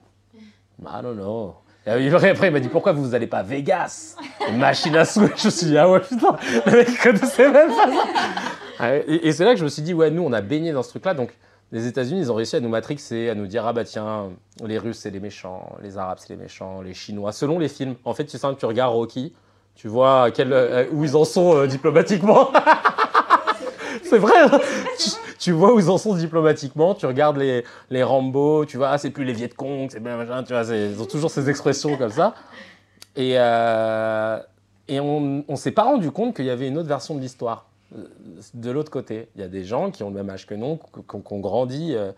[0.81, 1.57] I don't know.
[1.87, 4.17] Et après, il m'a dit pourquoi vous n'allez pas à Vegas?
[4.53, 5.21] Machine à sous.
[5.37, 7.85] Je me suis dit, ah ouais, putain, le mec il connaissait même ça.
[8.79, 10.83] Ah Et, c'est là que je me suis dit, ouais, nous, on a baigné dans
[10.83, 11.13] ce truc-là.
[11.13, 11.29] Donc,
[11.71, 14.29] les États-Unis, ils ont réussi à nous matrixer, à nous dire, ah bah tiens,
[14.65, 17.95] les Russes, c'est les méchants, les Arabes, c'est les méchants, les Chinois, selon les films.
[18.03, 19.33] En fait, tu sais, tu regardes Rocky,
[19.75, 22.51] tu vois euh, où ils en sont euh, diplomatiquement.
[24.09, 24.59] c'est vrai, hein.
[24.99, 28.89] tu, tu vois où ils en sont diplomatiquement, tu regardes les, les Rambo, tu vois,
[28.89, 31.49] ah, c'est plus les Viet Cong, c'est bien machin, tu vois, ils ont toujours ces
[31.49, 32.33] expressions comme ça.
[33.15, 34.39] Et, euh,
[34.87, 37.65] et on ne s'est pas rendu compte qu'il y avait une autre version de l'histoire.
[37.97, 38.03] euh,
[38.53, 40.77] De l'autre côté, il y a des gens qui ont le même âge que nous,
[40.77, 42.11] qui ont, qui ont grandi euh,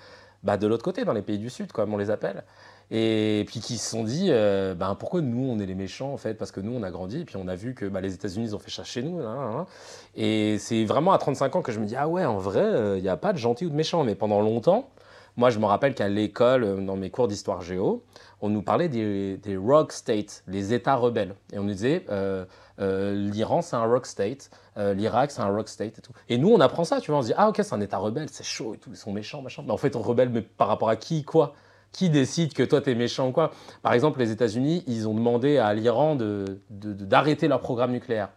[0.43, 2.43] bah, de l'autre côté, dans les pays du Sud, comme on les appelle.
[2.91, 6.17] Et puis qui se sont dit, euh, ben, pourquoi nous, on est les méchants, en
[6.17, 6.33] fait?
[6.33, 8.53] Parce que nous, on a grandi, et puis on a vu que bah, les États-Unis,
[8.53, 9.19] ont fait ça chez nous.
[9.21, 9.67] hein.
[10.15, 12.97] Et c'est vraiment à 35 ans que je me dis, ah ouais, en vrai, euh,
[12.97, 14.03] il n'y a pas de gentil ou de méchant.
[14.03, 14.89] Mais pendant longtemps,
[15.37, 18.03] moi, je me rappelle qu'à l'école, euh, dans mes cours d'histoire géo,
[18.41, 21.35] on nous parlait des, des rock states, les États rebelles.
[21.53, 22.43] Et on nous disait, euh,
[22.79, 26.13] euh, l'Iran, c'est un rock state, euh, l'Irak, c'est un rock state et tout.
[26.29, 27.97] Et nous, on apprend ça, tu vois, on se dit, ah ok, c'est un État
[27.97, 29.63] rebelle, c'est chaud et tout, ils sont méchants, machin.
[29.65, 31.53] Mais en fait, on rebelle, mais par rapport à qui, quoi?
[31.91, 35.57] Qui décide que toi, t'es méchant ou quoi Par exemple, les États-Unis, ils ont demandé
[35.57, 38.29] à l'Iran de- de- d'arrêter leur programme nucléaire.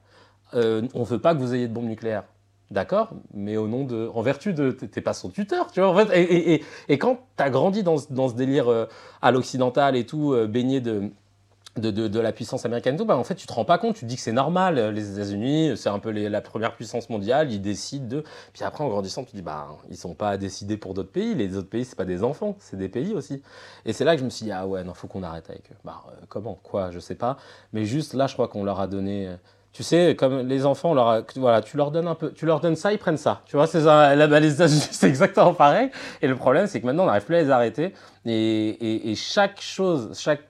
[0.55, 2.25] Euh, on veut pas que vous ayez de bombes nucléaires.
[2.71, 5.91] D'accord, mais au nom de, en vertu de, t'es pas son tuteur, tu vois.
[5.91, 8.87] En fait, et, et, quand t'as grandi dans, dans ce délire euh,
[9.21, 11.11] à l'occidental et tout, euh, baigné de
[11.79, 13.95] de, de, de la puissance américaine, tout, bah, en fait, tu te rends pas compte,
[13.95, 14.77] tu te dis que c'est normal.
[14.79, 18.25] euh, Les États-Unis, c'est un peu la première puissance mondiale, ils décident de.
[18.53, 21.11] Puis après, en grandissant, tu te dis, bah, ils sont pas à décider pour d'autres
[21.13, 21.35] pays.
[21.35, 23.43] Les autres pays, c'est pas des enfants, c'est des pays aussi.
[23.87, 25.71] Et c'est là que je me suis dit, ah ouais, non, faut qu'on arrête avec
[25.73, 25.77] eux.
[25.85, 27.39] Bah, euh, comment Quoi Je sais pas.
[27.73, 29.29] Mais juste là, je crois qu'on leur a donné.
[29.29, 29.37] euh,
[29.73, 32.61] Tu sais, comme les enfants, on leur voilà, tu leur donnes un peu, tu leur
[32.61, 33.41] donnes ça, ils prennent ça.
[33.47, 35.91] Tu vois, c'est bah, les États-Unis, c'est exactement pareil.
[36.21, 37.95] Et le problème, c'est que maintenant, on n'arrive plus à les arrêter.
[38.27, 40.43] Et- et chaque chose, chaque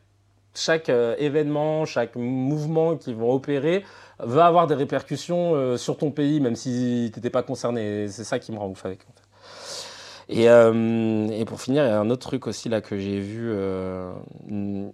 [0.55, 3.85] chaque euh, événement, chaque mouvement qu'ils vont opérer
[4.19, 8.09] va avoir des répercussions euh, sur ton pays, même si tu n'étais pas concerné.
[8.09, 9.01] C'est ça qui me rend ouf avec.
[9.03, 9.13] en
[10.49, 13.53] euh, et pour finir, il y a un autre truc aussi là que j'ai vu.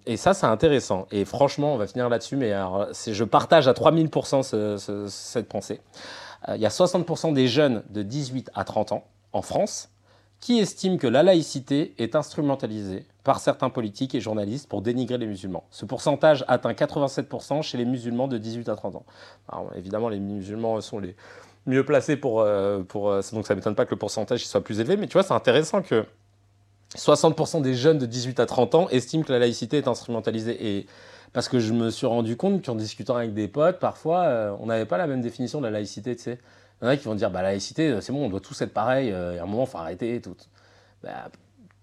[0.06, 1.06] et ça, c'est intéressant.
[1.10, 5.48] Et franchement, on va finir là-dessus, mais alors, je partage à 3000% ce- ce- cette
[5.48, 5.80] pensée.
[6.54, 9.90] Il y a 60% des jeunes de 18 à 30 ans en France
[10.40, 15.26] qui estiment que la laïcité est instrumentalisée par certains politiques et journalistes pour dénigrer les
[15.26, 15.64] musulmans?
[15.70, 19.06] Ce pourcentage atteint 87% chez les musulmans de 18 à 30 ans.
[19.74, 21.16] Évidemment, les musulmans sont les
[21.66, 22.40] mieux placés pour...
[22.40, 25.14] euh, euh, donc ça ne m'étonne pas que le pourcentage soit plus élevé, mais tu
[25.14, 26.06] vois, c'est intéressant que
[26.96, 30.78] 60% des jeunes de 18 à 30 ans estiment que la laïcité est instrumentalisée.
[30.78, 30.86] Et
[31.32, 34.66] parce que je me suis rendu compte qu'en discutant avec des potes, parfois, euh, on
[34.66, 36.38] n'avait pas la même définition de la laïcité, tu sais.
[36.80, 38.40] Il y en a qui vont dire, bah, la laïcité, euh, c'est bon, on doit
[38.40, 40.36] tous être pareil, euh, et à un moment, il faut arrêter tout.
[41.02, 41.30] Bah,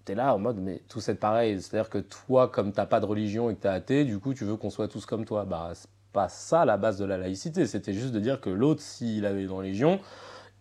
[0.04, 1.60] t'es là en mode, mais tous être pareil.
[1.60, 4.44] C'est-à-dire que toi, comme t'as pas de religion et que t'es athée, du coup, tu
[4.44, 5.44] veux qu'on soit tous comme toi.
[5.44, 7.66] Bah, c'est pas ça la base de la laïcité.
[7.66, 10.00] C'était juste de dire que l'autre, s'il avait une religion,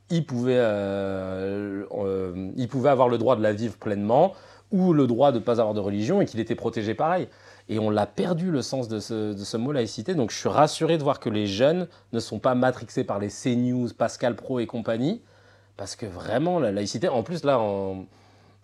[0.09, 1.85] il pouvait, euh,
[2.57, 4.33] il pouvait avoir le droit de la vivre pleinement
[4.71, 7.27] ou le droit de ne pas avoir de religion et qu'il était protégé pareil.
[7.67, 10.13] Et on l'a perdu le sens de ce, mot laïcité.
[10.13, 13.29] Donc je suis rassuré de voir que les jeunes ne sont pas matrixés par les
[13.29, 15.21] CNews, Pascal Pro et compagnie.
[15.77, 18.05] Parce que vraiment, la laïcité, en plus là, on,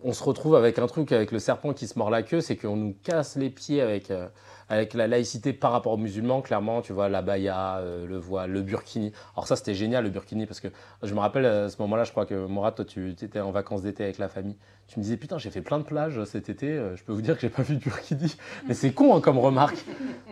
[0.03, 2.55] on se retrouve avec un truc avec le serpent qui se mord la queue, c'est
[2.55, 4.27] qu'on nous casse les pieds avec, euh,
[4.71, 8.51] avec la laïcité par rapport aux musulmans, clairement, tu vois, la baya, euh, le voile,
[8.51, 9.11] le burkini.
[9.35, 10.69] Alors ça, c'était génial, le burkini, parce que
[11.03, 13.81] je me rappelle à ce moment-là, je crois que Mourad, toi, tu étais en vacances
[13.81, 14.55] d'été avec la famille.
[14.87, 17.21] Tu me disais, putain, j'ai fait plein de plages cet été, euh, je peux vous
[17.21, 18.37] dire que j'ai pas vu de burkini.
[18.69, 19.83] Mais c'est con hein, comme remarque.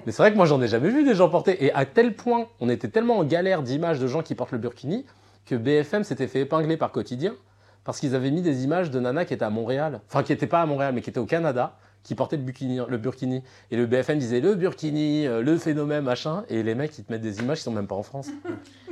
[0.05, 1.65] Mais c'est vrai que moi, j'en ai jamais vu des gens porter.
[1.65, 4.57] Et à tel point, on était tellement en galère d'images de gens qui portent le
[4.57, 5.05] burkini,
[5.45, 7.33] que BFM s'était fait épingler par quotidien
[7.83, 10.47] parce qu'ils avaient mis des images de Nana qui était à Montréal, enfin qui n'était
[10.47, 13.43] pas à Montréal, mais qui était au Canada, qui portait le burkini, le burkini.
[13.71, 17.11] Et le BFM disait le burkini, euh, le phénomène, machin, et les mecs, ils te
[17.11, 18.27] mettent des images qui sont même pas en France.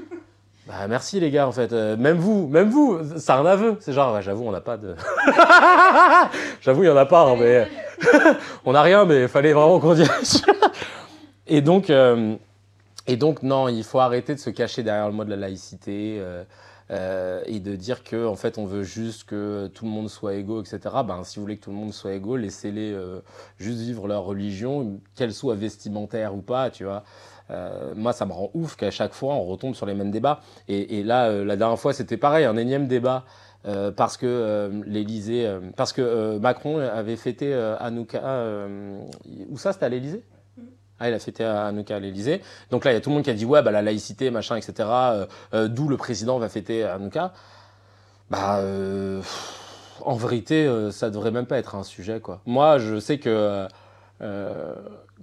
[0.68, 1.74] bah merci les gars, en fait.
[1.74, 3.78] Euh, même vous, même vous, c'est un aveu.
[3.80, 4.96] C'est genre, j'avoue, on n'a pas de...
[6.62, 7.68] j'avoue, il y en a pas, hein, mais...
[8.66, 10.44] on n'a rien, mais il fallait vraiment qu'on dise.
[11.48, 11.90] et donc...
[11.90, 12.36] euh,
[13.08, 16.18] et donc, non, il faut arrêter de se cacher derrière le mot de la laïcité
[16.20, 16.44] euh,
[16.90, 20.36] euh, et de dire que en fait, on veut juste que tout le monde soit
[20.36, 20.80] égaux, etc.
[21.06, 23.20] Ben, si vous voulez que tout le monde soit égaux, laissez-les euh,
[23.58, 27.04] juste vivre leur religion, qu'elle soit vestimentaire ou pas, tu vois.
[27.50, 30.42] Euh, moi, ça me rend ouf qu'à chaque fois, on retombe sur les mêmes débats.
[30.68, 33.26] Et, là, la dernière fois, c'était pareil, un énième débat.
[33.96, 38.68] parce que l'Élysée, parce que Macron avait fêté Hanouka,
[39.50, 40.24] où ça, c'était à l'Élysée?
[41.00, 42.42] Ah, il a fêté Hanouka à l'Elysée.
[42.72, 44.32] Donc là, il y a tout le monde qui a dit ouais, bah, la laïcité,
[44.32, 44.74] machin, etc.
[44.80, 47.34] euh, euh, D'où le président va fêter Hanouka.
[48.30, 49.22] Bah, euh,
[50.02, 52.42] en vérité, ça devrait même pas être un sujet, quoi.
[52.46, 53.68] Moi, je sais que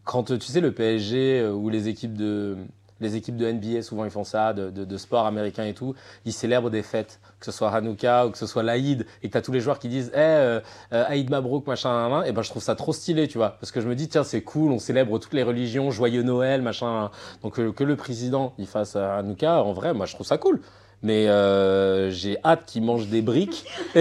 [0.04, 2.56] quand tu sais le PSG ou les équipes de
[3.00, 6.70] les équipes de NBA, souvent ils font ça, de, sport américain et tout, ils célèbrent
[6.70, 9.42] des fêtes, que ce soit Hanouka ou que ce soit l'Aïd, et que tu as
[9.42, 10.60] tous les joueurs qui disent Eh, euh,
[10.92, 12.26] euh, Aïd Mabrouk, machin, nan, nan.
[12.26, 14.24] et ben je trouve ça trop stylé, tu vois, parce que je me dis, tiens,
[14.24, 17.10] c'est cool, on célèbre toutes les religions, joyeux Noël, machin,
[17.42, 20.60] donc euh, que le président il fasse Hanouka, en vrai, moi je trouve ça cool.
[21.04, 23.66] Mais euh, j'ai hâte qu'ils mangent des briques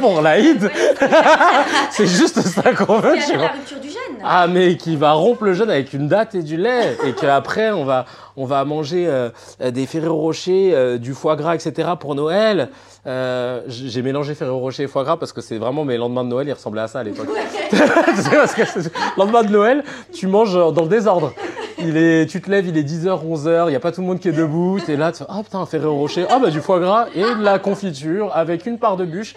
[0.00, 0.70] pour l'Aïd.
[1.92, 4.18] c'est juste ça qu'on veut, C'est la rupture du jeûne.
[4.24, 7.70] Ah mais qui va rompre le jeûne avec une date et du lait et qu'après
[7.70, 9.30] on va on va manger euh,
[9.70, 11.90] des Ferrero Rocher, euh, du foie gras, etc.
[11.98, 12.70] pour Noël.
[13.06, 16.28] Euh, J'ai mélangé Ferrero Rocher et foie gras parce que c'est vraiment mes lendemains de
[16.28, 17.28] Noël, ils ressemblaient à ça à l'époque.
[17.72, 21.32] Parce que lendemain de Noël, tu manges dans le désordre.
[21.84, 24.06] Il est, tu te lèves, il est 10h, 11h, il n'y a pas tout le
[24.06, 26.60] monde qui est debout, tu es là, ah putain, un Ferrero Rocher, ah bah du
[26.60, 29.34] foie gras et de la confiture avec une part de bûche.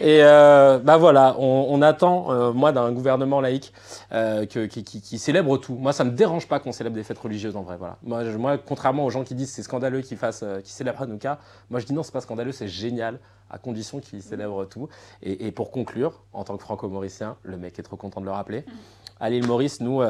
[0.00, 3.72] Et euh, bah voilà, on, attend, euh, moi, d'un gouvernement laïque
[4.12, 5.74] euh, qui, célèbre tout.
[5.74, 7.76] Moi, ça me dérange pas qu'on célèbre des fêtes religieuses en vrai.
[7.76, 7.96] Voilà.
[8.02, 11.38] Moi, contrairement aux gens qui disent c'est scandaleux qu'ils fassent, qu'ils célèbrent Hanouka,
[11.70, 14.88] moi je dis non, c'est pas scandaleux, c'est génial, à condition qu'ils célèbrent tout.
[15.22, 18.32] Et, et pour conclure, en tant que franco-mauricien, le mec est trop content de le
[18.32, 18.64] rappeler.
[19.20, 20.02] À l'île Maurice, nous,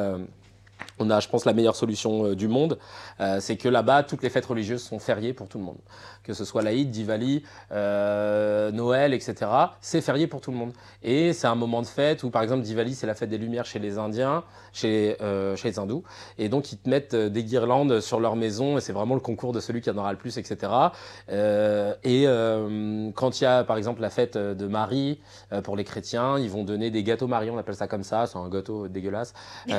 [0.98, 2.78] on a, je pense, la meilleure solution euh, du monde.
[3.20, 5.78] Euh, c'est que là-bas, toutes les fêtes religieuses sont fériées pour tout le monde.
[6.22, 7.42] Que ce soit l'Aïd, Diwali,
[7.72, 9.50] euh, Noël, etc.
[9.80, 10.72] C'est férié pour tout le monde.
[11.02, 13.66] Et c'est un moment de fête où, par exemple, Diwali, c'est la fête des Lumières
[13.66, 15.16] chez les Indiens, chez,
[15.56, 16.02] chez les Hindous.
[16.38, 18.78] Et donc, ils te mettent des guirlandes sur leur maison.
[18.78, 20.72] Et c'est vraiment le concours de celui qui en aura le plus, etc.
[21.28, 22.26] Et
[23.14, 25.20] quand il y a, par exemple, la fête de Marie
[25.62, 27.50] pour les chrétiens, ils vont donner des gâteaux Marie.
[27.50, 28.26] On appelle ça comme ça.
[28.26, 29.34] C'est un gâteau dégueulasse.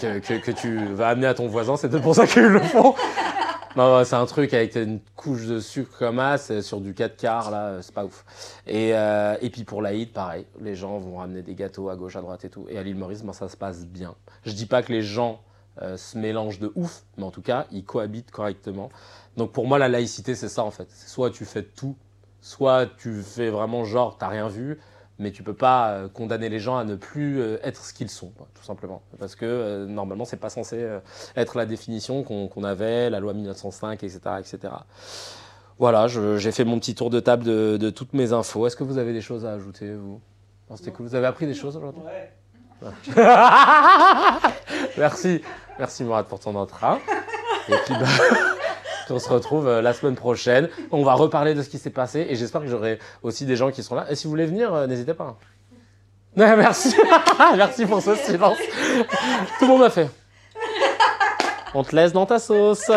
[0.00, 1.76] Que, que, que tu vas amener à ton voisin.
[1.76, 2.94] C'est peut-être pour ça qu'ils le font.
[3.76, 7.50] Non, c'est un truc avec une couche de sucre comme as sur du 4 quarts,
[7.52, 8.24] là, c'est pas ouf.
[8.66, 12.16] Et, euh, et puis pour l'Aïd, pareil, les gens vont ramener des gâteaux à gauche,
[12.16, 12.66] à droite et tout.
[12.68, 14.16] Et à l'île Maurice, ben, ça se passe bien.
[14.44, 15.40] Je dis pas que les gens
[15.82, 18.90] euh, se mélangent de ouf, mais en tout cas, ils cohabitent correctement.
[19.36, 20.90] Donc pour moi, la laïcité, c'est ça en fait.
[20.90, 21.96] Soit tu fais tout,
[22.40, 24.80] soit tu fais vraiment genre, t'as rien vu,
[25.20, 28.10] mais tu peux pas euh, condamner les gens à ne plus euh, être ce qu'ils
[28.10, 29.02] sont, tout simplement.
[29.18, 30.98] Parce que euh, normalement, c'est pas censé euh,
[31.36, 34.18] être la définition qu'on avait, la loi 1905, etc.
[34.38, 34.72] etc.
[35.78, 38.66] Voilà, j'ai fait mon petit tour de table de, de toutes mes infos.
[38.66, 40.20] Est-ce que vous avez des choses à ajouter, vous?
[40.74, 41.06] C'était cool.
[41.06, 42.02] Vous avez appris des choses aujourd'hui?
[42.02, 42.32] Ouais.
[44.96, 45.42] Merci,
[45.78, 46.98] merci Mourad pour ton entrain.
[47.68, 48.06] Et puis, bah,
[49.12, 50.68] on se retrouve euh, la semaine prochaine.
[50.90, 53.70] On va reparler de ce qui s'est passé et j'espère que j'aurai aussi des gens
[53.70, 54.06] qui seront là.
[54.10, 55.38] Et si vous voulez venir, euh, n'hésitez pas.
[56.36, 56.94] Ouais, merci,
[57.56, 58.58] merci pour ce silence.
[59.58, 60.08] Tout le monde a fait.
[61.74, 62.90] On te laisse dans ta sauce.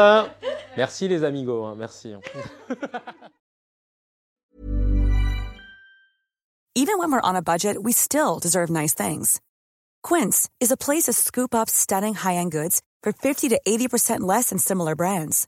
[0.78, 2.14] Merci les amigos, hein, merci.
[6.76, 9.40] Even when we're on a budget, we still deserve nice things.
[10.02, 14.50] Quince is a place to scoop up stunning high-end goods for 50 to 80% less
[14.50, 15.48] than similar brands.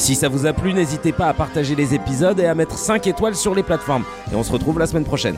[0.00, 3.06] Si ça vous a plu, n'hésitez pas à partager les épisodes et à mettre 5
[3.06, 4.04] étoiles sur les plateformes.
[4.32, 5.36] Et on se retrouve la semaine prochaine.